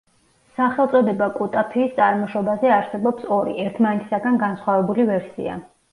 [0.59, 5.61] სახელწოდება კუტაფიის წარმოშობაზე არსებობს ორი, ერთმანეთისაგან განსხვავებული ვერსია.